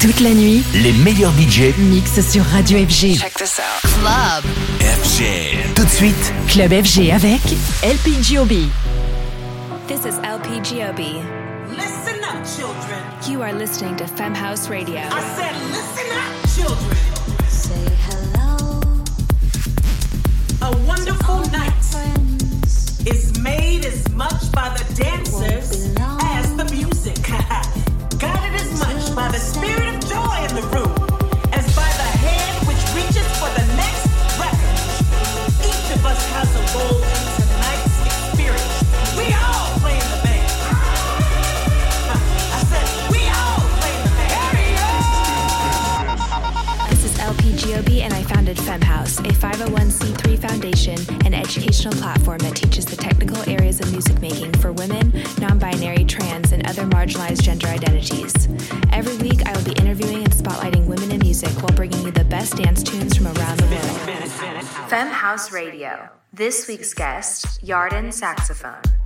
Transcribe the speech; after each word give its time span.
Toute 0.00 0.20
la 0.20 0.30
nuit, 0.30 0.62
les 0.74 0.92
meilleurs 0.92 1.32
budgets 1.32 1.74
mixent 1.76 2.20
sur 2.30 2.44
Radio 2.44 2.78
FG. 2.78 3.18
Check 3.18 3.34
this 3.34 3.58
out. 3.58 3.82
Club. 3.82 4.44
FG. 4.80 5.74
Tout 5.74 5.82
de 5.84 5.88
suite, 5.88 6.32
Club 6.46 6.70
FG 6.70 7.10
avec 7.10 7.40
LPGOB. 7.82 8.68
This 9.88 10.04
is 10.06 10.16
LPGOB. 10.22 11.00
Listen 11.70 12.22
up, 12.22 12.44
children. 12.44 13.02
You 13.28 13.42
are 13.42 13.52
listening 13.52 13.96
to 13.96 14.06
Fem 14.06 14.34
House 14.36 14.70
Radio. 14.70 15.00
I 15.00 15.20
said, 15.36 15.56
listen 15.72 16.06
up, 16.12 16.32
children. 16.54 16.96
Say 17.48 17.90
hello. 18.06 18.80
A 20.62 20.76
wonderful 20.86 21.40
night 21.50 21.72
is 23.04 23.36
made 23.40 23.84
as 23.84 24.08
much 24.14 24.52
by 24.52 24.68
the 24.78 24.84
dancers 24.94 25.92
as 26.22 26.54
the 26.56 26.64
music. 26.70 27.16
Guided 28.18 28.60
as 28.60 28.80
much 28.80 29.14
by 29.14 29.28
the 29.30 29.38
spirit 29.38 29.87
a 36.56 36.60
role 36.74 36.98
in 36.98 37.24
tonight's 37.38 37.96
experience. 38.06 38.82
We 39.16 39.26
all 39.38 39.78
play 39.78 39.94
in 39.94 40.08
the 40.10 40.20
band. 40.24 40.50
I 42.50 42.60
said, 42.70 42.86
we 43.12 43.20
all 43.28 43.62
play 43.78 43.94
in 43.94 44.02
the 44.02 44.10
band. 44.18 44.38
This 46.90 47.02
is 47.04 47.14
LP 47.20 47.52
Giobbi, 47.52 48.00
and 48.00 48.12
I 48.12 48.22
founded 48.24 48.58
Femme 48.58 48.80
House, 48.82 49.18
a 49.20 49.22
501c3 49.22 50.27
foundation 50.48 50.98
an 51.26 51.34
educational 51.34 51.94
platform 51.94 52.38
that 52.38 52.56
teaches 52.56 52.84
the 52.84 52.96
technical 52.96 53.38
areas 53.48 53.80
of 53.80 53.90
music 53.92 54.20
making 54.20 54.52
for 54.54 54.72
women, 54.72 55.12
non 55.38 55.58
binary, 55.58 56.04
trans, 56.04 56.52
and 56.52 56.66
other 56.66 56.84
marginalized 56.84 57.42
gender 57.42 57.68
identities. 57.68 58.48
Every 58.92 59.16
week, 59.18 59.46
I 59.46 59.52
will 59.56 59.64
be 59.64 59.78
interviewing 59.80 60.24
and 60.24 60.32
spotlighting 60.32 60.86
women 60.86 61.12
in 61.12 61.20
music 61.20 61.50
while 61.62 61.76
bringing 61.76 62.02
you 62.04 62.10
the 62.10 62.24
best 62.24 62.56
dance 62.56 62.82
tunes 62.82 63.16
from 63.16 63.26
around 63.26 63.58
the 63.58 63.66
world. 63.66 64.28
Femme 64.88 65.12
House 65.12 65.52
Radio. 65.52 66.08
This 66.32 66.66
week's 66.68 66.94
guest, 66.94 67.64
Yarden 67.64 68.12
Saxophone. 68.12 68.97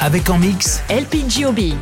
Avec 0.00 0.28
en 0.30 0.38
mix 0.38 0.82
LPGOB. 0.90 1.74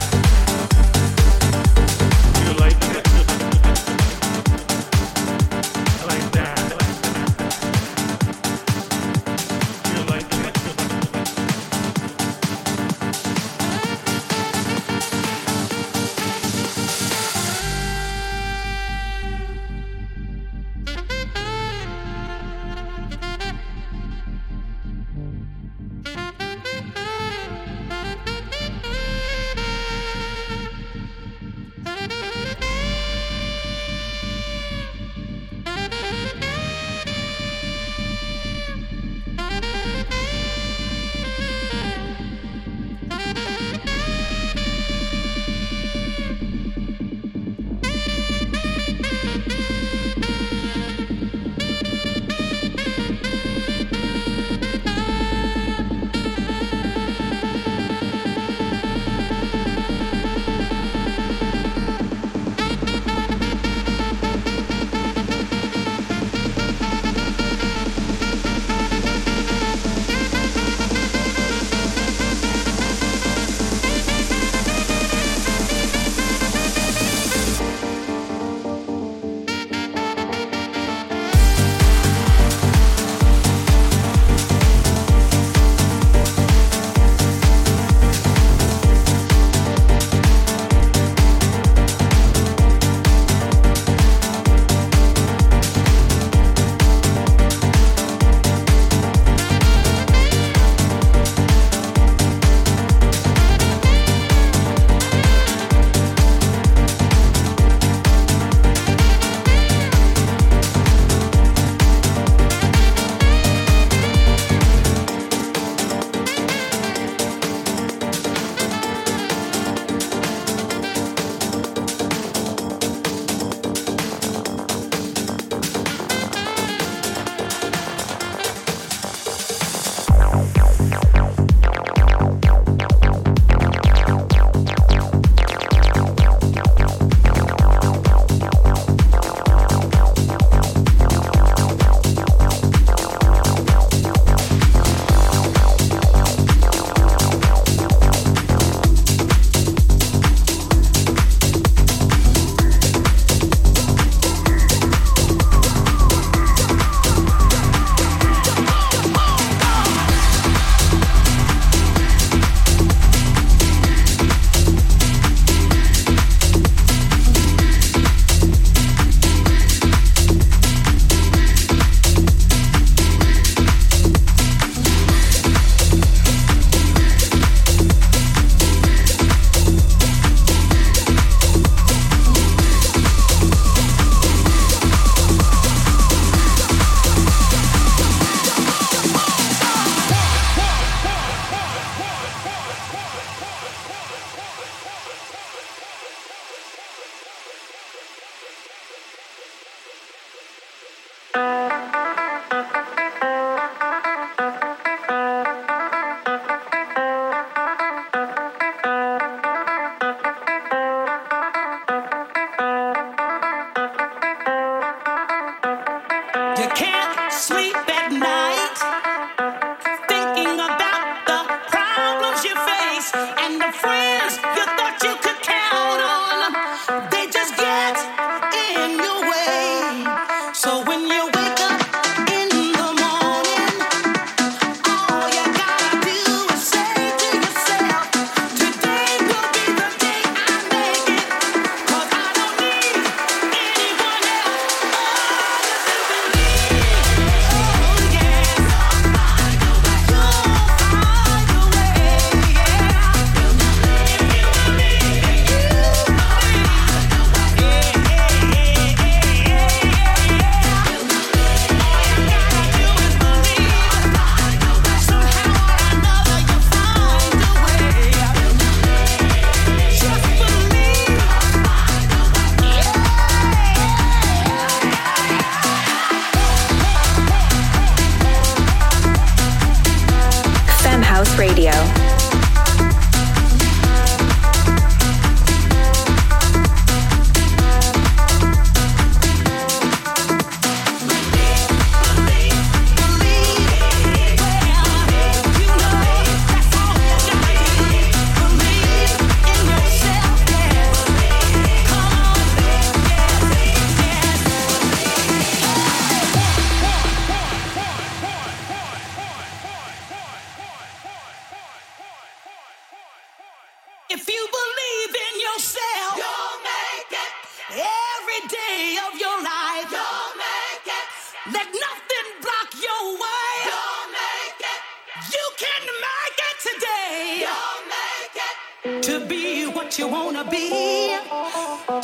to 329.03 329.21
be 329.27 329.67
what 329.67 329.99
you 329.99 330.07
wanna 330.09 330.45
be, 330.51 331.17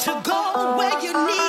to 0.04 0.20
go 0.24 0.76
where 0.78 1.02
you 1.02 1.12
need. 1.26 1.45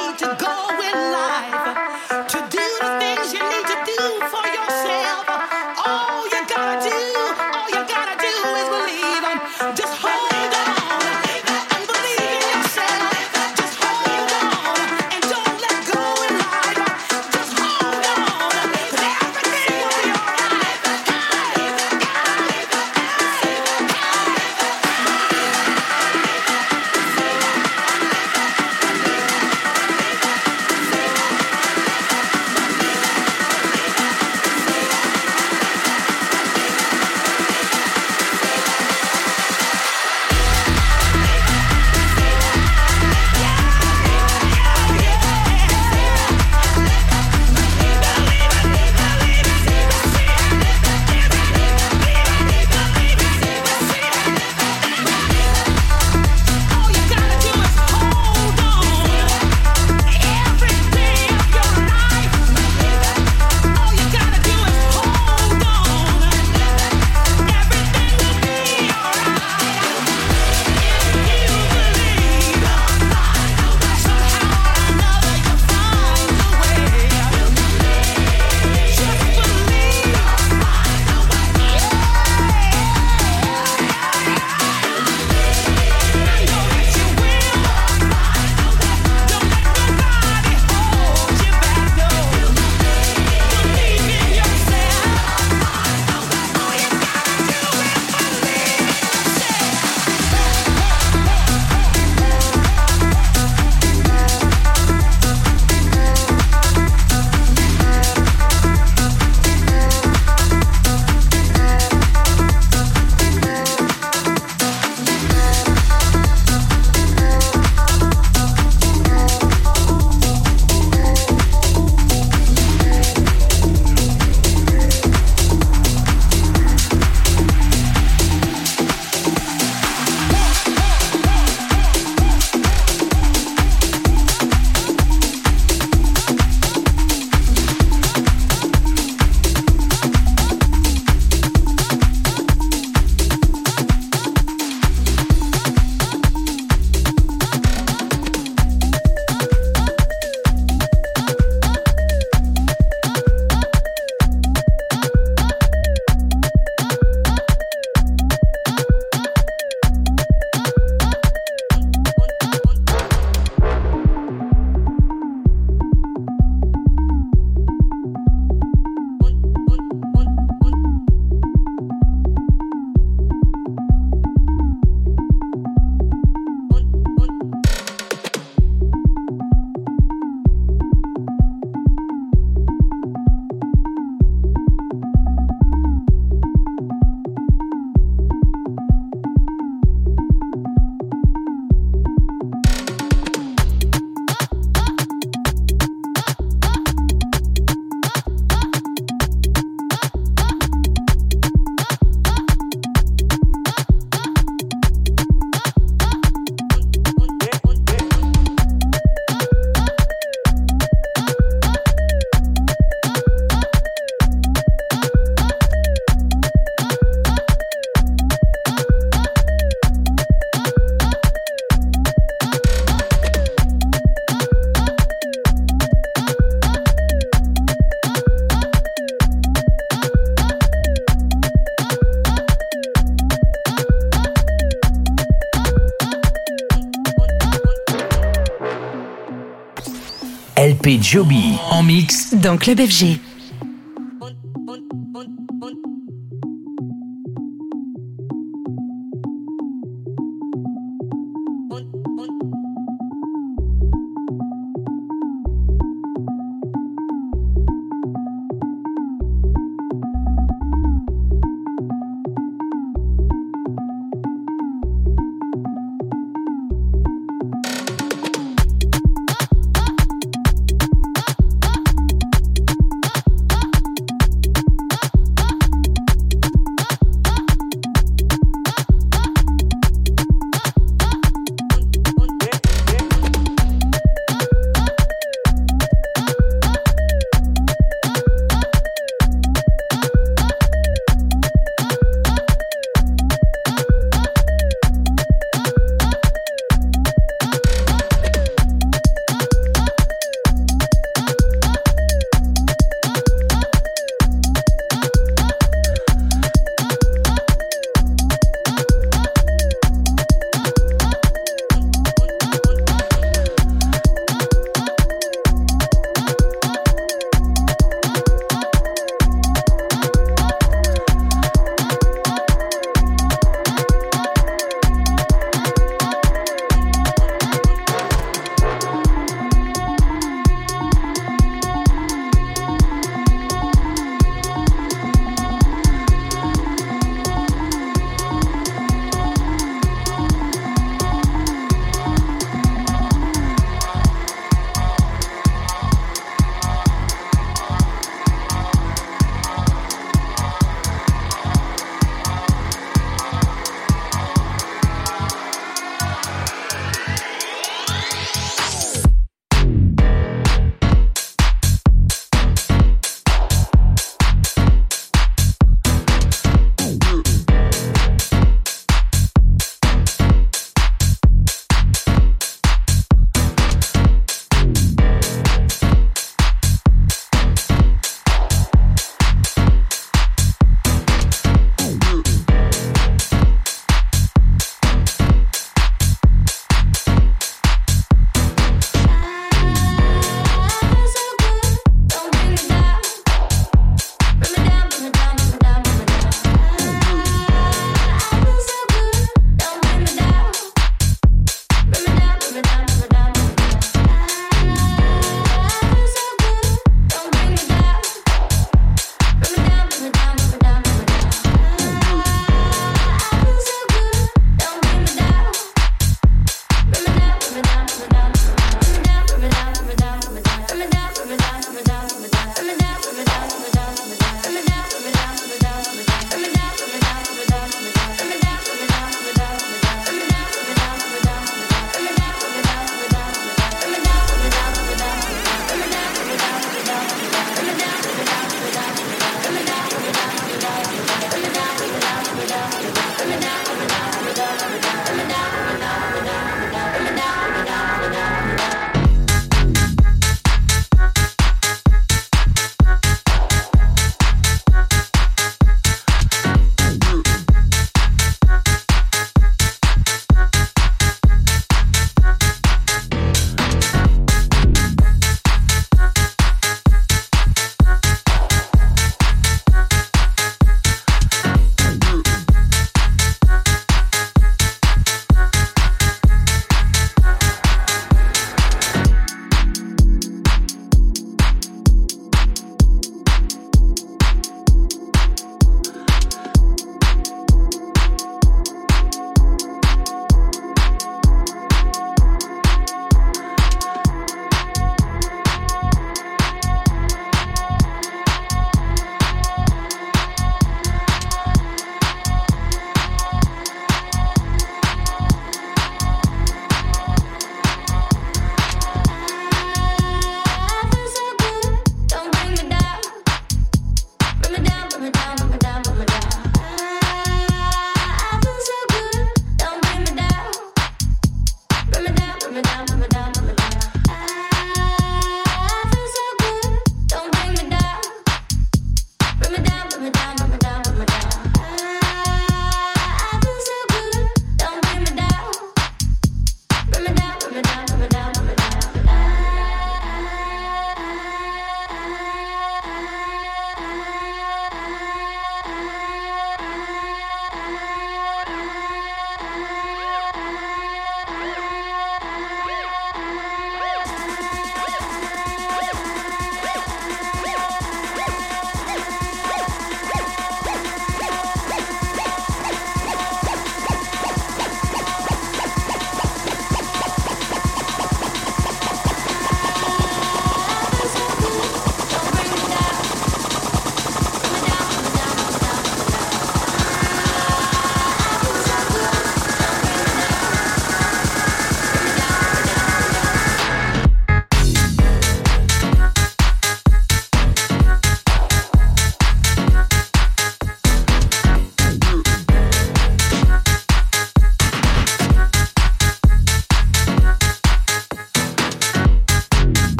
Joby 241.09 241.53
en 241.71 241.83
mix 241.83 242.33
dans 242.33 242.57
Club 242.57 242.81
FG. 242.81 243.17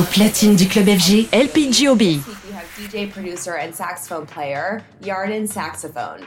Au 0.00 0.02
platine 0.04 0.56
du 0.56 0.66
club 0.66 0.86
FG, 0.86 1.28
LP 1.30 1.68
Giobbi. 1.70 2.24
This 2.24 2.44
we 2.44 2.52
have 2.52 2.64
DJ, 2.74 3.12
producer, 3.12 3.56
and 3.56 3.74
saxophone 3.74 4.24
player 4.24 4.82
Yarden 5.02 5.46
Saxophone. 5.46 6.26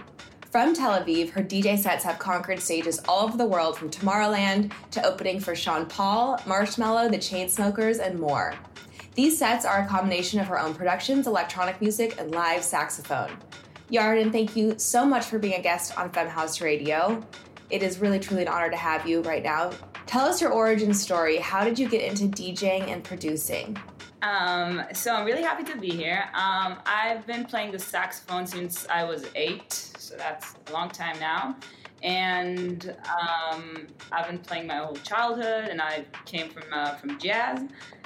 From 0.51 0.75
Tel 0.75 1.01
Aviv, 1.01 1.31
her 1.31 1.41
DJ 1.41 1.79
sets 1.79 2.03
have 2.03 2.19
conquered 2.19 2.59
stages 2.59 3.01
all 3.07 3.25
over 3.25 3.35
the 3.35 3.47
world 3.47 3.75
from 3.75 3.89
Tomorrowland 3.89 4.71
to 4.91 5.03
opening 5.03 5.39
for 5.39 5.55
Sean 5.55 5.87
Paul, 5.87 6.37
Marshmello, 6.45 7.09
The 7.09 7.17
Chainsmokers, 7.17 7.99
and 7.99 8.19
more. 8.19 8.53
These 9.15 9.39
sets 9.39 9.65
are 9.65 9.81
a 9.81 9.87
combination 9.87 10.39
of 10.39 10.45
her 10.45 10.59
own 10.59 10.75
productions, 10.75 11.25
electronic 11.25 11.81
music, 11.81 12.19
and 12.19 12.29
live 12.29 12.63
saxophone. 12.63 13.31
Yarden, 13.91 14.31
thank 14.31 14.55
you 14.55 14.77
so 14.77 15.03
much 15.03 15.25
for 15.25 15.39
being 15.39 15.55
a 15.55 15.63
guest 15.63 15.97
on 15.97 16.11
Femme 16.11 16.27
House 16.27 16.61
Radio. 16.61 17.25
It 17.71 17.81
is 17.81 17.97
really 17.97 18.19
truly 18.19 18.43
an 18.43 18.49
honor 18.49 18.69
to 18.69 18.77
have 18.77 19.07
you 19.07 19.21
right 19.21 19.41
now. 19.41 19.71
Tell 20.05 20.25
us 20.25 20.41
your 20.41 20.51
origin 20.51 20.93
story. 20.93 21.37
How 21.37 21.63
did 21.63 21.79
you 21.79 21.89
get 21.89 22.03
into 22.03 22.25
DJing 22.25 22.91
and 22.91 23.03
producing? 23.03 23.77
Um, 24.21 24.83
so 24.93 25.13
I'm 25.13 25.25
really 25.25 25.41
happy 25.41 25.63
to 25.65 25.77
be 25.77 25.89
here. 25.89 26.29
Um, 26.33 26.77
I've 26.85 27.25
been 27.27 27.45
playing 27.45 27.71
the 27.71 27.79
saxophone 27.79 28.47
since 28.47 28.87
I 28.89 29.03
was 29.03 29.25
eight, 29.35 29.73
so 29.73 30.15
that's 30.15 30.55
a 30.69 30.73
long 30.73 30.89
time 30.89 31.19
now. 31.19 31.57
And 32.03 32.95
um, 33.05 33.87
I've 34.11 34.27
been 34.27 34.39
playing 34.39 34.67
my 34.67 34.77
whole 34.77 34.95
childhood, 34.95 35.69
and 35.69 35.81
I 35.81 36.05
came 36.25 36.49
from 36.49 36.63
uh, 36.71 36.95
from 36.95 37.19
jazz. 37.19 37.61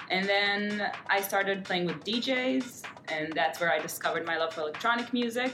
And 0.09 0.27
then 0.27 0.91
I 1.07 1.21
started 1.21 1.65
playing 1.65 1.85
with 1.85 2.03
DJs, 2.03 2.83
and 3.11 3.33
that's 3.33 3.59
where 3.59 3.71
I 3.71 3.79
discovered 3.79 4.25
my 4.25 4.37
love 4.37 4.53
for 4.53 4.61
electronic 4.61 5.13
music. 5.13 5.51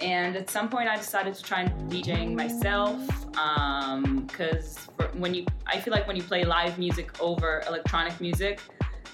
And 0.00 0.36
at 0.36 0.50
some 0.50 0.68
point, 0.68 0.88
I 0.88 0.96
decided 0.96 1.34
to 1.34 1.42
try 1.42 1.64
DJing 1.88 2.34
myself 2.34 3.00
because 4.26 4.78
when 5.14 5.34
you, 5.34 5.46
I 5.66 5.80
feel 5.80 5.92
like 5.92 6.06
when 6.06 6.16
you 6.16 6.22
play 6.22 6.44
live 6.44 6.78
music 6.78 7.20
over 7.20 7.62
electronic 7.66 8.20
music, 8.20 8.60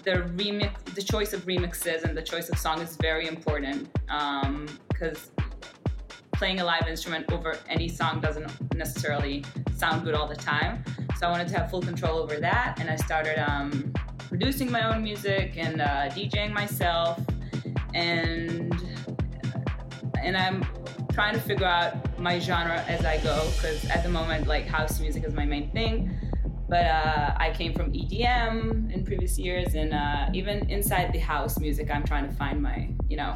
the 0.03 0.23
remix, 0.37 0.83
the 0.95 1.03
choice 1.03 1.33
of 1.33 1.45
remixes 1.47 2.03
and 2.03 2.16
the 2.16 2.23
choice 2.23 2.49
of 2.49 2.59
song 2.59 2.81
is 2.81 2.97
very 2.97 3.29
important 3.29 3.88
because 4.88 5.31
playing 6.33 6.59
a 6.59 6.64
live 6.64 6.88
instrument 6.88 7.31
over 7.31 7.57
any 7.68 7.88
song 7.88 8.21
doesn't 8.21 8.51
necessarily 8.75 9.45
sound 9.77 10.03
good 10.05 10.14
all 10.14 10.27
the 10.27 10.35
time. 10.35 10.83
So 11.16 11.29
I 11.29 11.31
wanted 11.31 11.47
to 11.49 11.59
have 11.59 11.71
full 11.71 11.83
control 11.83 12.18
over 12.18 12.40
that, 12.40 12.79
and 12.81 12.90
I 12.90 12.97
started 12.97 13.38
um, 13.38 13.92
producing 14.18 14.68
my 14.68 14.92
own 14.92 15.05
music 15.05 15.53
and 15.57 15.81
uh, 15.81 16.09
DJing 16.09 16.53
myself, 16.53 17.21
and 17.95 18.75
and 20.22 20.37
I'm 20.37 20.64
trying 21.12 21.35
to 21.35 21.40
figure 21.40 21.66
out 21.66 22.18
my 22.18 22.38
genre 22.38 22.82
as 22.88 23.04
I 23.04 23.18
go 23.18 23.48
because 23.56 23.85
at 23.87 24.02
the 24.02 24.08
moment, 24.08 24.46
like 24.46 24.66
house 24.66 25.00
music 25.00 25.24
is 25.24 25.35
my 25.35 25.44
main 25.44 25.70
thing. 25.72 26.16
But 26.68 26.87
uh, 26.87 27.35
I 27.37 27.52
came 27.52 27.74
from 27.74 27.92
EDM 27.92 28.90
in 28.92 29.04
previous 29.04 29.38
years, 29.38 29.74
and 29.74 29.92
uh, 29.92 30.30
even 30.32 30.70
inside 30.70 31.12
the 31.12 31.18
house 31.18 31.58
music, 31.58 31.90
I'm 31.90 32.02
trying 32.02 32.26
to 32.26 32.35
find 32.35 32.62
my, 32.62 32.88
you 33.11 33.18
know, 33.18 33.35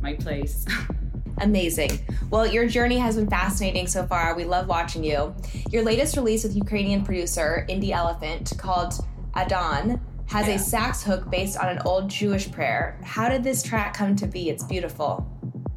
my 0.00 0.14
place. 0.14 0.64
Amazing. 1.40 1.90
Well, 2.30 2.46
your 2.46 2.66
journey 2.66 2.96
has 2.96 3.16
been 3.16 3.28
fascinating 3.28 3.86
so 3.88 4.06
far. 4.06 4.34
We 4.36 4.44
love 4.44 4.68
watching 4.68 5.04
you. 5.04 5.34
Your 5.70 5.82
latest 5.82 6.16
release 6.16 6.44
with 6.44 6.56
Ukrainian 6.56 7.04
producer 7.04 7.66
Indie 7.68 7.90
Elephant 7.90 8.52
called 8.56 8.94
Adon 9.34 10.00
has 10.26 10.46
Yeah. 10.48 10.54
a 10.54 10.58
sax 10.58 11.02
hook 11.02 11.28
based 11.30 11.58
on 11.58 11.68
an 11.68 11.80
old 11.84 12.08
Jewish 12.08 12.50
prayer. 12.50 12.98
How 13.02 13.28
did 13.28 13.44
this 13.44 13.62
track 13.62 13.92
come 13.94 14.16
to 14.16 14.26
be? 14.26 14.48
It's 14.48 14.64
beautiful. 14.64 15.28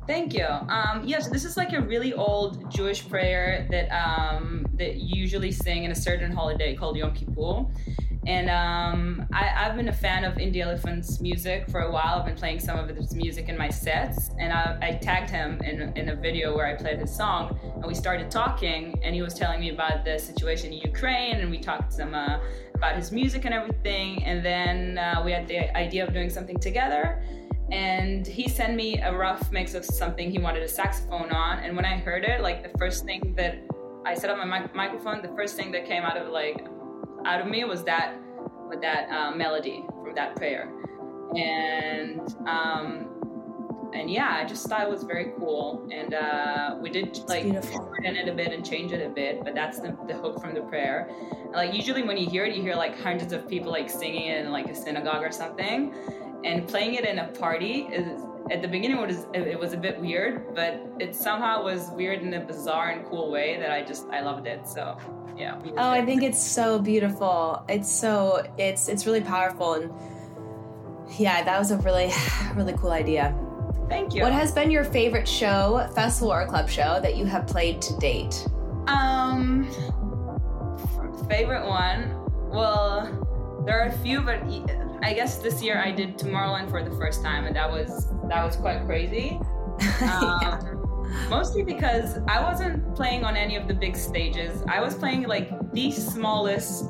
Thank 0.07 0.33
you. 0.33 0.45
Um, 0.45 1.03
yes, 1.05 1.27
this 1.27 1.43
is 1.43 1.57
like 1.57 1.73
a 1.73 1.81
really 1.81 2.13
old 2.13 2.71
Jewish 2.71 3.07
prayer 3.07 3.67
that 3.69 3.89
um, 3.91 4.65
that 4.75 4.95
you 4.95 5.21
usually 5.21 5.51
sing 5.51 5.83
in 5.83 5.91
a 5.91 5.95
certain 5.95 6.31
holiday 6.31 6.75
called 6.75 6.95
Yom 6.95 7.13
Kippur. 7.13 7.65
And 8.25 8.49
um, 8.49 9.27
I, 9.33 9.51
I've 9.55 9.75
been 9.75 9.89
a 9.89 9.93
fan 9.93 10.23
of 10.23 10.35
Indie 10.35 10.61
Elephant's 10.61 11.19
music 11.19 11.69
for 11.69 11.81
a 11.81 11.91
while. 11.91 12.19
I've 12.19 12.25
been 12.25 12.35
playing 12.35 12.59
some 12.59 12.77
of 12.77 12.93
his 12.93 13.15
music 13.15 13.47
in 13.47 13.57
my 13.57 13.69
sets, 13.69 14.31
and 14.39 14.51
I, 14.51 14.77
I 14.81 14.91
tagged 15.01 15.29
him 15.29 15.61
in, 15.61 15.93
in 15.97 16.09
a 16.09 16.15
video 16.15 16.55
where 16.55 16.67
I 16.67 16.75
played 16.75 16.99
his 16.99 17.13
song, 17.13 17.57
and 17.75 17.85
we 17.85 17.93
started 17.93 18.31
talking. 18.31 18.99
And 19.03 19.13
he 19.13 19.21
was 19.21 19.33
telling 19.33 19.59
me 19.59 19.69
about 19.71 20.05
the 20.05 20.17
situation 20.17 20.71
in 20.71 20.79
Ukraine, 20.79 21.35
and 21.35 21.49
we 21.51 21.59
talked 21.59 21.91
some 21.91 22.13
uh, 22.13 22.39
about 22.75 22.95
his 22.95 23.11
music 23.11 23.43
and 23.43 23.53
everything. 23.53 24.23
And 24.23 24.43
then 24.43 24.97
uh, 24.97 25.21
we 25.23 25.31
had 25.33 25.47
the 25.47 25.75
idea 25.75 26.05
of 26.05 26.13
doing 26.13 26.29
something 26.29 26.59
together 26.59 27.21
and 27.71 28.25
he 28.25 28.47
sent 28.47 28.75
me 28.75 28.99
a 28.99 29.13
rough 29.13 29.51
mix 29.51 29.73
of 29.73 29.83
something 29.83 30.31
he 30.31 30.39
wanted 30.39 30.63
a 30.63 30.67
saxophone 30.67 31.31
on. 31.31 31.59
And 31.59 31.75
when 31.75 31.85
i 31.85 31.97
heard 31.97 32.23
it 32.23 32.41
like 32.41 32.63
the 32.63 32.77
first 32.77 33.05
thing 33.05 33.33
that 33.37 33.61
i 34.05 34.13
set 34.13 34.29
up 34.29 34.37
my 34.37 34.59
mic- 34.59 34.75
microphone 34.75 35.21
the 35.21 35.33
first 35.35 35.55
thing 35.55 35.71
that 35.71 35.85
came 35.85 36.03
out 36.03 36.17
of 36.17 36.29
like 36.29 36.65
out 37.25 37.41
of 37.41 37.47
me 37.47 37.63
was 37.65 37.83
that 37.83 38.15
with 38.69 38.81
that 38.81 39.09
uh, 39.09 39.31
melody 39.35 39.83
from 40.03 40.15
that 40.15 40.35
prayer. 40.35 40.71
And 41.35 42.21
um 42.47 43.06
and 43.93 44.09
yeah 44.09 44.37
i 44.41 44.45
just 44.45 44.67
thought 44.67 44.81
it 44.81 44.89
was 44.89 45.03
very 45.03 45.31
cool. 45.37 45.87
And 45.91 46.13
uh 46.13 46.77
we 46.81 46.89
did 46.89 47.17
like 47.27 47.43
shorten 47.71 48.15
it 48.15 48.27
a 48.27 48.33
bit 48.33 48.51
and 48.53 48.65
change 48.65 48.91
it 48.91 49.05
a 49.05 49.09
bit 49.09 49.43
but 49.43 49.55
that's 49.55 49.79
the, 49.79 49.97
the 50.07 50.13
hook 50.13 50.41
from 50.41 50.53
the 50.53 50.61
prayer. 50.61 51.09
Like 51.53 51.73
usually 51.73 52.03
when 52.03 52.17
you 52.17 52.29
hear 52.29 52.45
it 52.45 52.55
you 52.55 52.61
hear 52.61 52.75
like 52.75 52.99
hundreds 52.99 53.33
of 53.33 53.47
people 53.47 53.71
like 53.71 53.89
singing 53.89 54.27
it 54.27 54.45
in 54.45 54.51
like 54.51 54.67
a 54.67 54.75
synagogue 54.75 55.23
or 55.23 55.31
something. 55.31 55.93
And 56.43 56.67
playing 56.67 56.95
it 56.95 57.05
in 57.05 57.19
a 57.19 57.27
party 57.29 57.87
is 57.91 58.23
at 58.51 58.61
the 58.61 58.67
beginning 58.67 58.97
it 58.97 59.07
was 59.07 59.25
it 59.33 59.59
was 59.59 59.73
a 59.73 59.77
bit 59.77 59.99
weird 59.99 60.55
but 60.55 60.85
it 60.99 61.15
somehow 61.15 61.63
was 61.63 61.89
weird 61.91 62.21
in 62.21 62.33
a 62.33 62.39
bizarre 62.39 62.91
and 62.91 63.05
cool 63.09 63.29
way 63.29 63.57
that 63.59 63.71
i 63.71 63.83
just 63.83 64.05
i 64.09 64.21
loved 64.21 64.47
it. 64.47 64.67
So 64.67 64.97
yeah. 65.37 65.59
Oh, 65.77 65.89
I 65.89 66.03
think 66.03 66.23
it's 66.23 66.41
so 66.41 66.79
beautiful. 66.79 67.63
It's 67.69 67.91
so 67.91 68.45
it's 68.57 68.87
it's 68.87 69.05
really 69.05 69.21
powerful. 69.21 69.73
And 69.73 69.93
yeah, 71.17 71.43
that 71.43 71.59
was 71.59 71.71
a 71.71 71.77
really 71.77 72.11
really 72.55 72.73
cool 72.73 72.91
idea. 72.91 73.35
Thank 73.89 74.13
you 74.13 74.21
What 74.21 74.33
has 74.33 74.51
been 74.51 74.71
your 74.71 74.83
favorite 74.83 75.27
show, 75.27 75.87
festival 75.95 76.31
or 76.33 76.45
club 76.47 76.69
show 76.69 76.99
that 77.01 77.15
you 77.15 77.25
have 77.25 77.47
played 77.47 77.81
to 77.83 77.97
date? 77.97 78.45
Um, 78.87 79.69
favorite 81.29 81.67
one. 81.67 82.13
Well, 82.49 83.63
there 83.65 83.79
are 83.81 83.87
a 83.87 83.97
few, 83.99 84.21
but 84.21 84.41
I 85.03 85.13
guess 85.13 85.39
this 85.39 85.61
year 85.61 85.81
I 85.81 85.91
did 85.91 86.17
Tomorrowland 86.17 86.69
for 86.69 86.83
the 86.83 86.95
first 86.95 87.21
time, 87.21 87.45
and 87.45 87.55
that 87.55 87.69
was 87.69 88.09
that 88.29 88.43
was 88.43 88.55
quite 88.55 88.85
crazy. 88.85 89.39
Um, 90.01 90.83
Mostly 91.29 91.63
because 91.63 92.19
I 92.27 92.41
wasn't 92.41 92.95
playing 92.95 93.23
on 93.23 93.35
any 93.37 93.55
of 93.55 93.67
the 93.67 93.73
big 93.73 93.95
stages. 93.95 94.61
I 94.67 94.81
was 94.81 94.93
playing 94.95 95.23
like 95.23 95.49
the 95.71 95.91
smallest 95.91 96.85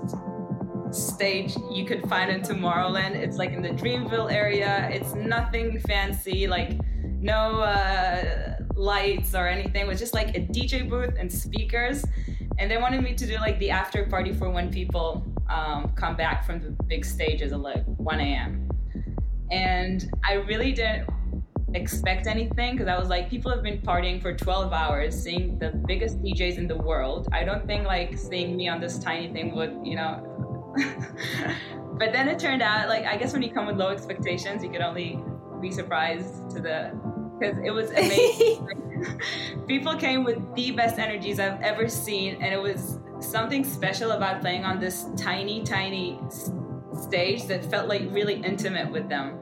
stage 0.91 1.55
you 1.71 1.85
could 1.85 2.07
find 2.09 2.31
in 2.31 2.41
Tomorrowland. 2.41 3.15
It's 3.15 3.37
like 3.37 3.51
in 3.51 3.61
the 3.61 3.69
Dreamville 3.69 4.31
area. 4.31 4.89
It's 4.91 5.13
nothing 5.13 5.79
fancy, 5.81 6.47
like 6.47 6.79
no 7.27 7.61
uh, 7.61 8.55
lights 8.75 9.35
or 9.35 9.47
anything. 9.47 9.81
It 9.81 9.87
was 9.87 9.99
just 9.99 10.13
like 10.13 10.29
a 10.29 10.39
DJ 10.39 10.89
booth 10.89 11.13
and 11.19 11.31
speakers. 11.31 12.03
And 12.57 12.71
they 12.71 12.77
wanted 12.77 13.03
me 13.03 13.13
to 13.13 13.27
do 13.27 13.35
like 13.35 13.59
the 13.59 13.69
after 13.69 14.05
party 14.05 14.33
for 14.33 14.49
when 14.49 14.71
people 14.71 15.23
um, 15.49 15.91
come 15.95 16.15
back 16.15 16.45
from 16.45 16.59
the 16.59 16.71
big 16.85 17.05
stages 17.05 17.51
at 17.51 17.59
like 17.59 17.85
1 17.85 18.19
a.m. 18.19 18.69
And 19.51 20.09
I 20.25 20.33
really 20.33 20.71
didn't 20.71 21.07
expect 21.73 22.27
anything 22.27 22.75
because 22.75 22.87
I 22.87 22.97
was 22.97 23.09
like, 23.09 23.29
people 23.29 23.51
have 23.51 23.61
been 23.61 23.81
partying 23.81 24.21
for 24.21 24.33
12 24.33 24.73
hours, 24.73 25.21
seeing 25.21 25.59
the 25.59 25.69
biggest 25.85 26.21
DJs 26.23 26.57
in 26.57 26.67
the 26.67 26.77
world. 26.77 27.27
I 27.31 27.43
don't 27.43 27.67
think 27.67 27.85
like 27.85 28.17
seeing 28.17 28.55
me 28.55 28.69
on 28.69 28.79
this 28.79 28.97
tiny 28.97 29.31
thing 29.31 29.53
would, 29.55 29.77
you 29.83 29.95
know. 29.95 30.73
but 31.99 32.13
then 32.13 32.27
it 32.29 32.39
turned 32.39 32.61
out 32.61 32.87
like 32.87 33.05
I 33.05 33.17
guess 33.17 33.33
when 33.33 33.41
you 33.41 33.51
come 33.51 33.67
with 33.67 33.77
low 33.77 33.89
expectations, 33.89 34.63
you 34.63 34.69
can 34.69 34.81
only 34.81 35.19
be 35.61 35.71
surprised 35.71 36.49
to 36.51 36.59
the 36.59 36.91
because 37.39 37.57
it 37.63 37.71
was 37.71 37.89
amazing. 37.91 38.67
people 39.67 39.95
came 39.95 40.23
with 40.23 40.37
the 40.55 40.71
best 40.71 40.99
energies 40.99 41.39
I've 41.39 41.61
ever 41.61 41.87
seen, 41.87 42.35
and 42.41 42.53
it 42.53 42.61
was 42.61 42.99
something 43.19 43.63
special 43.63 44.11
about 44.11 44.41
playing 44.41 44.63
on 44.63 44.79
this 44.79 45.05
tiny, 45.17 45.63
tiny 45.63 46.19
stage 47.01 47.45
that 47.45 47.65
felt 47.65 47.87
like 47.87 48.03
really 48.11 48.35
intimate 48.35 48.91
with 48.91 49.09
them. 49.09 49.39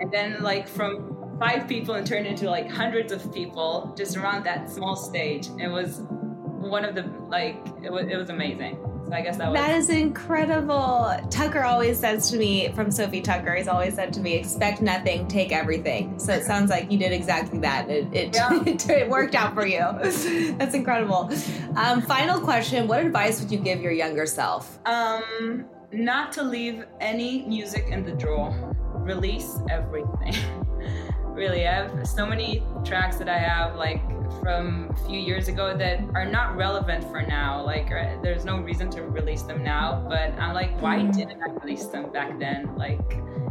And 0.00 0.12
then 0.12 0.42
like 0.42 0.68
from 0.68 1.36
five 1.38 1.68
people 1.68 1.94
and 1.94 2.06
turned 2.06 2.26
into 2.26 2.50
like 2.50 2.70
hundreds 2.70 3.12
of 3.12 3.32
people 3.32 3.92
just 3.96 4.16
around 4.16 4.44
that 4.44 4.70
small 4.70 4.96
stage. 4.96 5.48
It 5.58 5.68
was 5.68 6.02
one 6.08 6.84
of 6.84 6.94
the 6.94 7.02
like 7.28 7.56
it 7.82 7.92
was 7.92 8.06
it 8.08 8.16
was 8.16 8.30
amazing. 8.30 8.78
So 9.08 9.14
I 9.14 9.22
guess 9.22 9.38
that 9.38 9.50
was 9.50 9.58
That 9.58 9.70
is 9.70 9.88
incredible. 9.88 11.16
Tucker 11.30 11.62
always 11.62 11.98
says 11.98 12.30
to 12.30 12.36
me, 12.36 12.70
from 12.72 12.90
Sophie 12.90 13.22
Tucker, 13.22 13.54
he's 13.54 13.68
always 13.68 13.94
said 13.94 14.12
to 14.14 14.20
me, 14.20 14.34
expect 14.34 14.82
nothing, 14.82 15.26
take 15.28 15.50
everything. 15.50 16.18
So 16.18 16.34
it 16.34 16.44
sounds 16.44 16.70
like 16.70 16.92
you 16.92 16.98
did 16.98 17.12
exactly 17.12 17.58
that. 17.60 17.88
It, 17.88 18.12
it, 18.12 18.34
Yeah. 18.34 18.62
it, 18.66 19.08
worked 19.08 19.34
out 19.34 19.54
for 19.54 19.66
you. 19.66 19.78
That's 20.58 20.74
incredible. 20.74 21.30
Um, 21.76 22.02
final 22.02 22.40
question 22.40 22.86
What 22.86 23.04
advice 23.04 23.40
would 23.40 23.50
you 23.50 23.58
give 23.58 23.80
your 23.80 23.92
younger 23.92 24.26
self? 24.26 24.78
um 24.86 25.64
not 25.90 26.32
to 26.32 26.42
leave 26.42 26.84
any 27.00 27.46
music 27.46 27.86
in 27.88 28.04
the 28.04 28.12
drawer. 28.12 28.74
Release 28.94 29.58
everything. 29.70 30.34
really, 31.24 31.66
I 31.66 31.72
have 31.72 32.06
so 32.06 32.26
many 32.26 32.62
tracks 32.84 33.16
that 33.16 33.28
I 33.28 33.38
have 33.38 33.76
like 33.76 34.02
from 34.42 34.90
a 34.90 35.08
few 35.08 35.18
years 35.18 35.48
ago 35.48 35.76
that 35.76 36.00
are 36.14 36.24
not 36.24 36.56
relevant 36.56 37.04
for 37.04 37.22
now. 37.22 37.64
Like, 37.64 37.90
uh, 37.92 38.20
there's 38.22 38.44
no 38.44 38.58
reason 38.58 38.90
to 38.90 39.02
release 39.02 39.42
them 39.42 39.62
now. 39.62 40.04
But 40.08 40.32
I'm 40.38 40.54
like, 40.54 40.80
why 40.80 40.98
Mm-hmm. 40.98 41.10
didn't 41.12 41.42
I 41.42 41.50
release 41.62 41.86
them 41.86 42.10
back 42.12 42.38
then? 42.38 42.74
Like, 42.76 43.00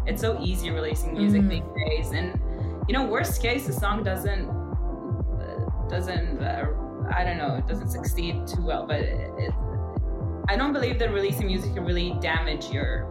it's 0.06 0.22
so 0.22 0.40
easy 0.42 0.70
releasing 0.72 1.14
music 1.14 1.42
Mhm. 1.42 1.50
these 1.50 1.70
days. 1.86 2.12
And 2.12 2.40
you 2.88 2.94
know, 2.94 3.06
worst 3.06 3.42
case, 3.42 3.68
the 3.68 3.74
song 3.74 4.04
doesn't 4.04 4.48
uh, 4.50 5.88
doesn't 5.90 6.40
uh, 6.42 6.68
I 7.14 7.24
don't 7.24 7.38
know, 7.38 7.56
it 7.56 7.68
doesn't 7.68 7.90
succeed 7.90 8.48
too 8.48 8.62
well. 8.66 8.86
But 8.88 9.02
it, 9.02 9.30
it, 9.38 9.54
I 10.50 10.56
don't 10.56 10.74
believe 10.74 10.98
that 11.00 11.12
releasing 11.12 11.48
music 11.48 11.74
can 11.74 11.84
really 11.86 12.16
damage 12.22 12.70
your 12.70 13.06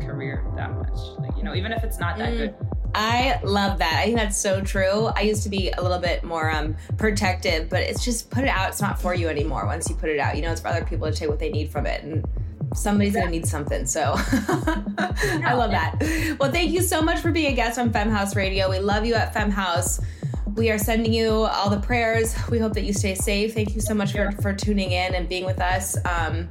career 0.00 0.44
that 0.56 0.72
much. 0.74 0.98
Like, 1.18 1.36
you 1.36 1.42
know, 1.42 1.54
even 1.54 1.72
if 1.72 1.84
it's 1.84 1.98
not 1.98 2.16
that 2.18 2.32
Mm. 2.34 2.36
good. 2.38 2.54
I 2.98 3.38
love 3.44 3.78
that. 3.80 4.00
I 4.00 4.04
think 4.06 4.16
that's 4.16 4.38
so 4.38 4.62
true. 4.62 5.10
I 5.14 5.20
used 5.20 5.42
to 5.42 5.50
be 5.50 5.70
a 5.70 5.82
little 5.82 5.98
bit 5.98 6.24
more 6.24 6.50
um, 6.50 6.74
protective, 6.96 7.68
but 7.68 7.82
it's 7.82 8.02
just 8.02 8.30
put 8.30 8.42
it 8.42 8.48
out. 8.48 8.70
It's 8.70 8.80
not 8.80 8.98
for 8.98 9.14
you 9.14 9.28
anymore 9.28 9.66
once 9.66 9.90
you 9.90 9.96
put 9.96 10.08
it 10.08 10.18
out. 10.18 10.34
You 10.34 10.40
know, 10.40 10.50
it's 10.50 10.62
for 10.62 10.68
other 10.68 10.84
people 10.84 11.06
to 11.06 11.12
take 11.12 11.28
what 11.28 11.38
they 11.38 11.50
need 11.50 11.70
from 11.70 11.84
it. 11.84 12.02
And 12.02 12.24
somebody's 12.74 13.12
going 13.12 13.26
to 13.26 13.30
need 13.30 13.46
something. 13.46 13.84
So 13.84 14.14
I 14.16 15.52
love 15.54 15.72
that. 15.72 16.36
Well, 16.40 16.50
thank 16.50 16.70
you 16.70 16.80
so 16.80 17.02
much 17.02 17.20
for 17.20 17.30
being 17.30 17.52
a 17.52 17.54
guest 17.54 17.78
on 17.78 17.92
Femme 17.92 18.08
House 18.08 18.34
Radio. 18.34 18.70
We 18.70 18.78
love 18.78 19.04
you 19.04 19.14
at 19.14 19.34
Femme 19.34 19.50
House. 19.50 20.00
We 20.54 20.70
are 20.70 20.78
sending 20.78 21.12
you 21.12 21.30
all 21.30 21.68
the 21.68 21.80
prayers. 21.80 22.34
We 22.48 22.58
hope 22.58 22.72
that 22.72 22.84
you 22.84 22.94
stay 22.94 23.14
safe. 23.14 23.52
Thank 23.52 23.74
you 23.74 23.82
so 23.82 23.92
much 23.92 24.12
for, 24.12 24.32
for 24.40 24.54
tuning 24.54 24.92
in 24.92 25.14
and 25.14 25.28
being 25.28 25.44
with 25.44 25.60
us. 25.60 25.98
Um, 26.06 26.48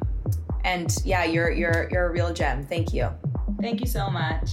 and 0.64 0.96
yeah, 1.04 1.24
you're 1.24 1.50
you're 1.50 1.88
you're 1.92 2.06
a 2.08 2.12
real 2.12 2.34
gem. 2.34 2.66
Thank 2.66 2.94
you. 2.94 3.10
Thank 3.62 3.82
you 3.82 3.88
so 3.88 4.10
much. 4.10 4.52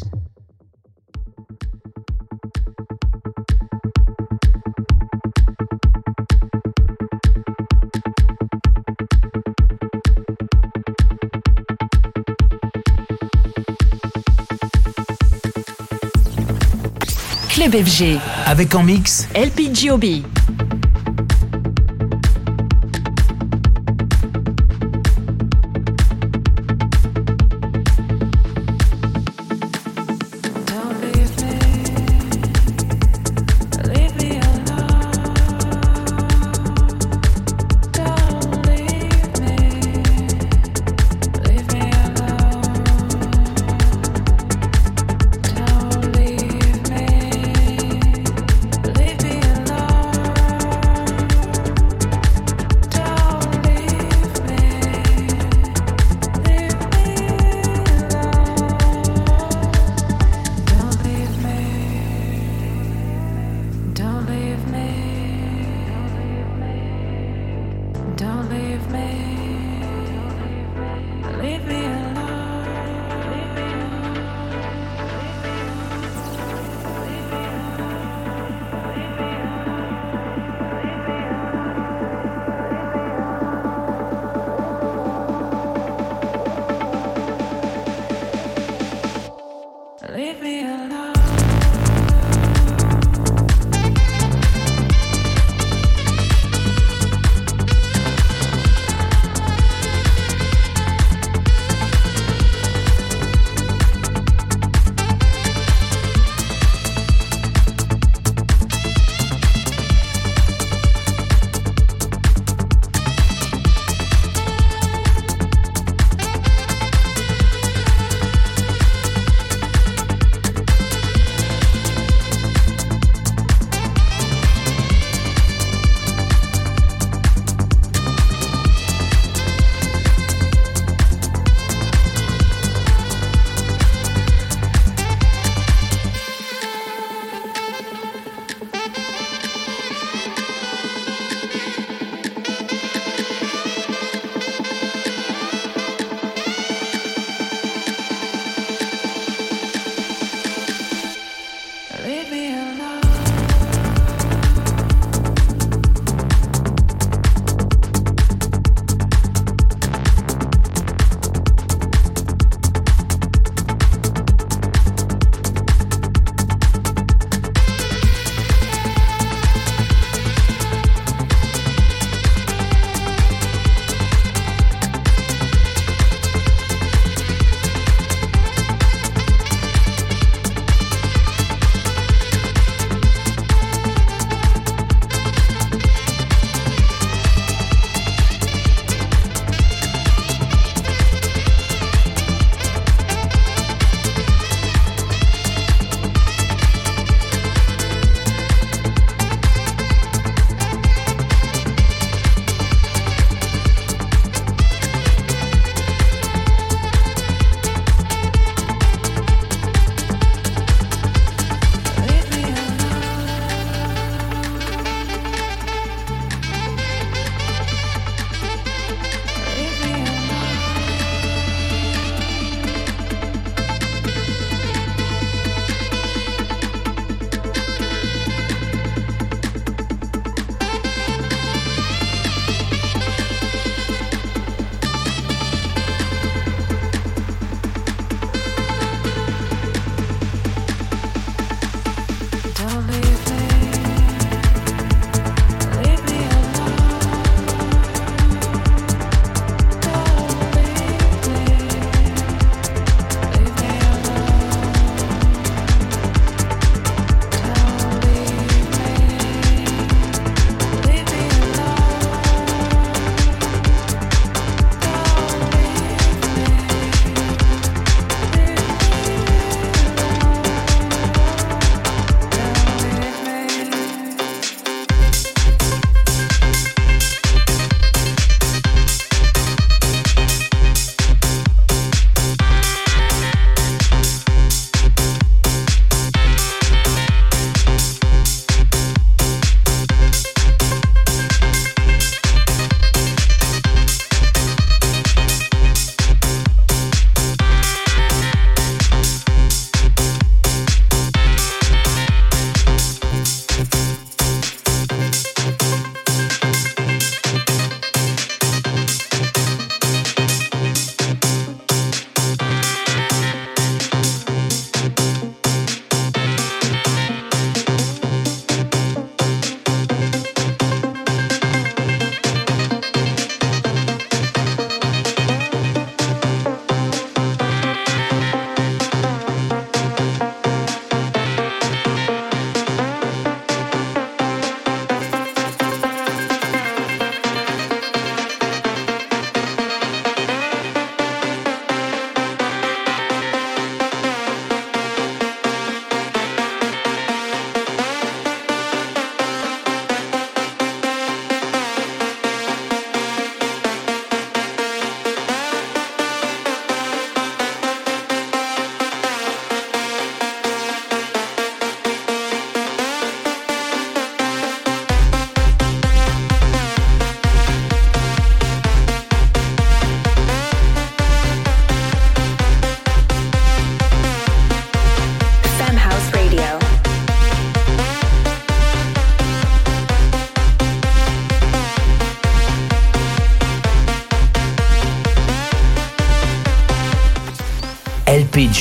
Club 17.63 17.85
FG. 17.85 18.19
Avec 18.47 18.75
en 18.75 18.83
mix 18.83 19.29
LPGOB. 19.37 20.32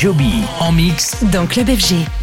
Joby 0.01 0.41
en 0.59 0.71
mix 0.71 1.23
dans 1.25 1.45
Club 1.45 1.69
FG. 1.69 2.20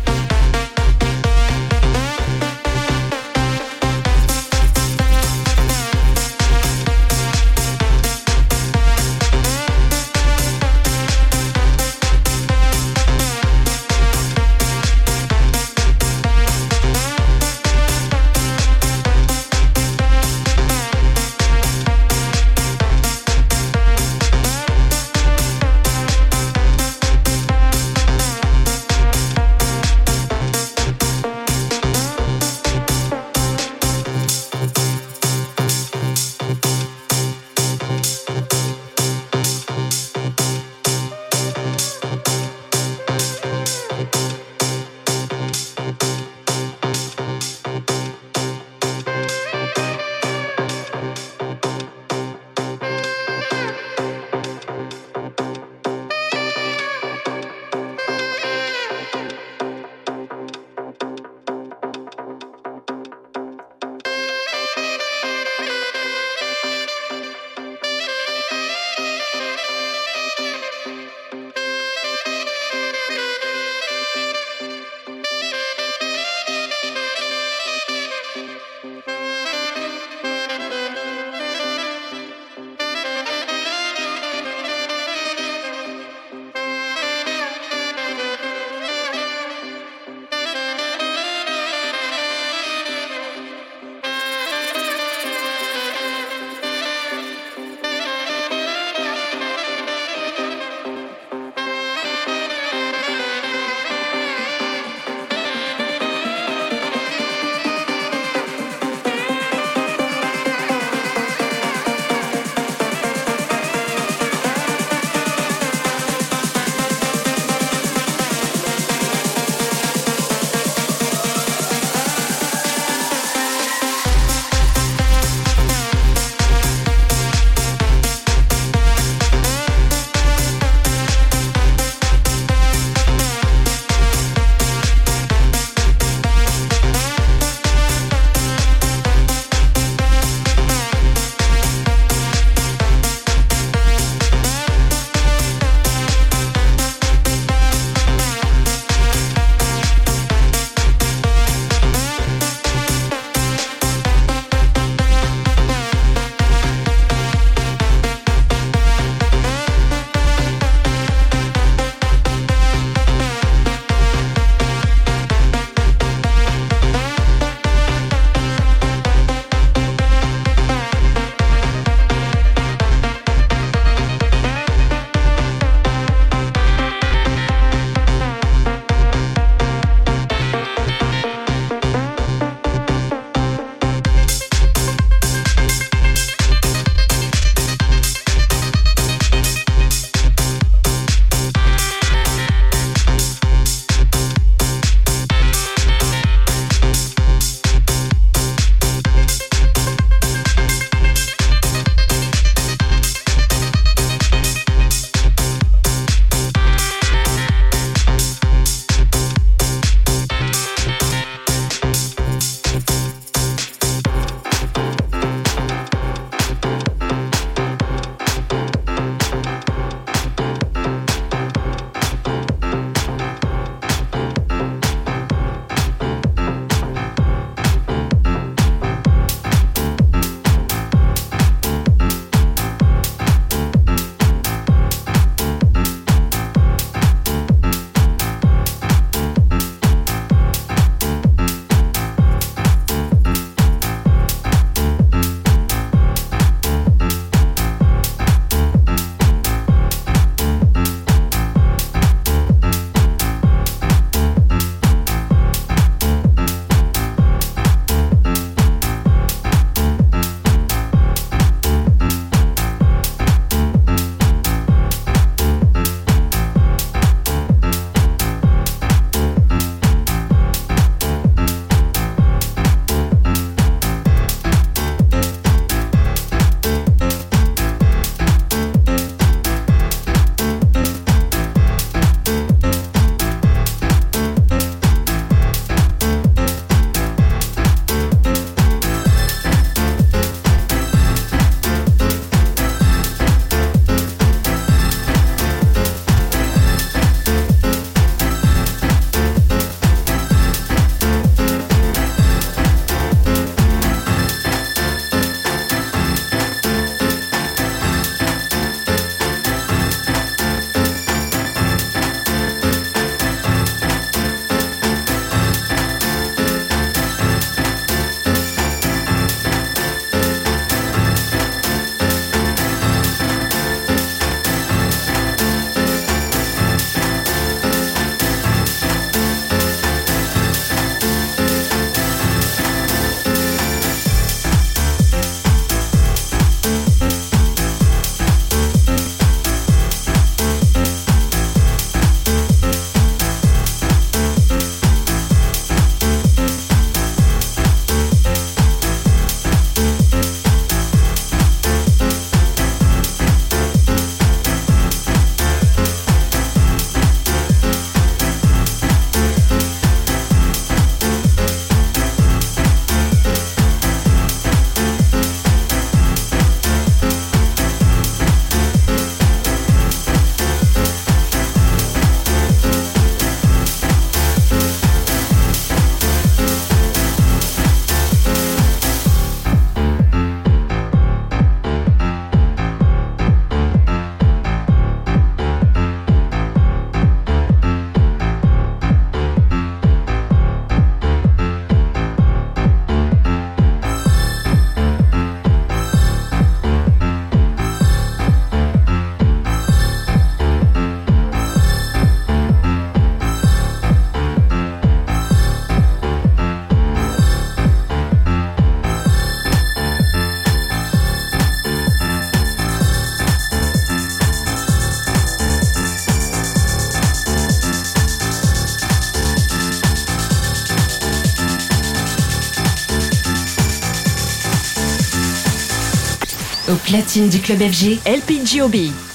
Platine 426.89 427.29
du 427.29 427.39
club 427.41 427.59
FG, 427.59 427.99
LPGOB. 428.07 429.08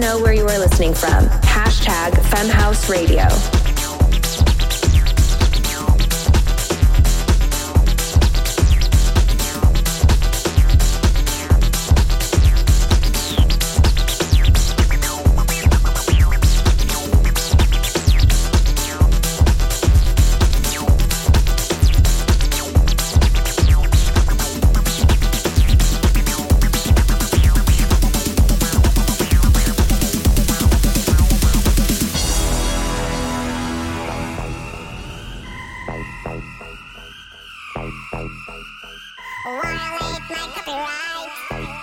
Know 0.00 0.18
where 0.18 0.32
you 0.32 0.44
are 0.44 0.58
listening 0.58 0.94
from. 0.94 1.09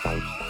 Bye. 0.08 0.47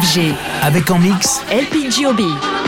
FG. 0.00 0.34
Avec 0.62 0.90
en 0.90 0.98
mix 0.98 1.42
LPGOB. 1.50 2.61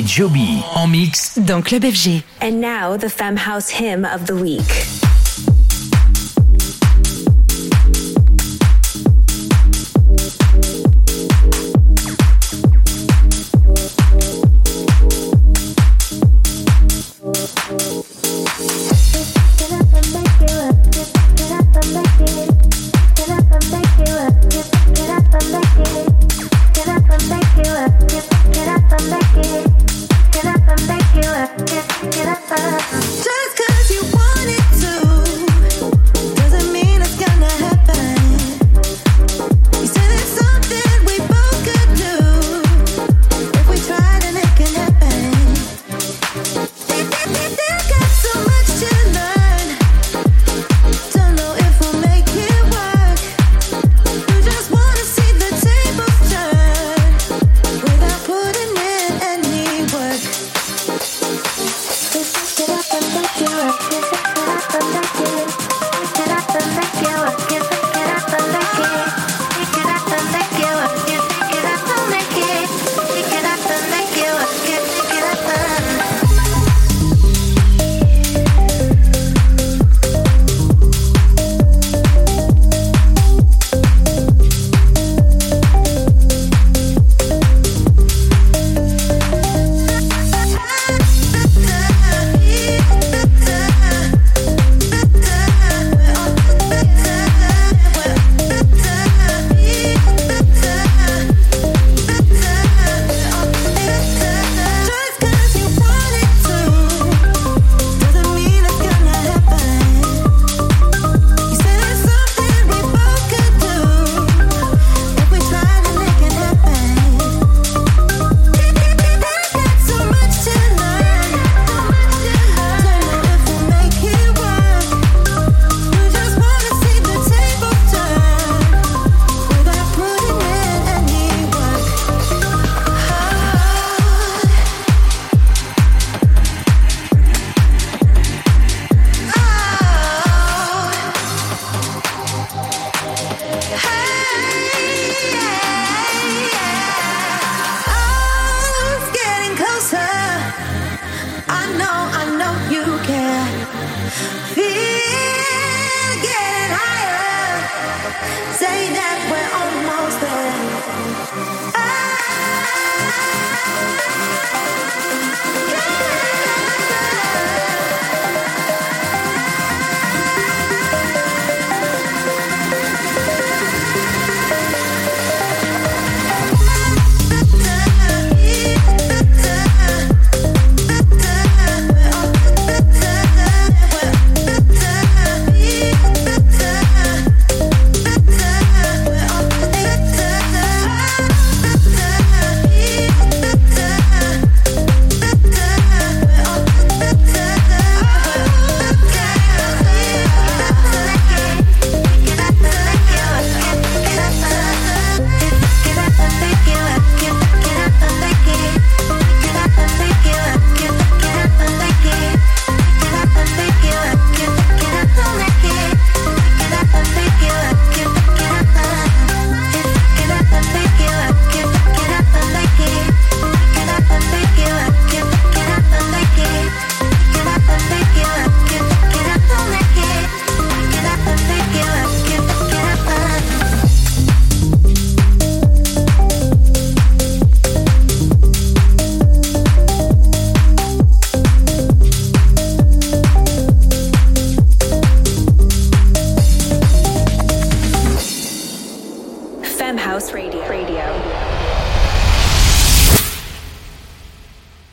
Joby 0.00 0.62
en 0.74 0.86
mix 0.86 1.38
dans 1.38 1.60
Club 1.60 1.84
FG. 1.84 2.22
And 2.40 2.62
now 2.62 2.96
the 2.96 3.10
Femme 3.10 3.36
House 3.36 3.68
hymn 3.68 4.06
of 4.06 4.24
the 4.24 4.32
week. 4.34 5.11